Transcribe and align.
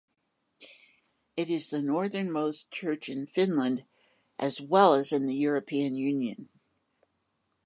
It 1.37 1.51
is 1.51 1.69
the 1.69 1.79
northernmost 1.79 2.71
church 2.71 3.07
in 3.07 3.27
Finland 3.27 3.85
as 4.39 4.59
well 4.59 4.95
as 4.95 5.13
in 5.13 5.27
the 5.27 5.35
European 5.35 5.95
Union. 5.95 6.49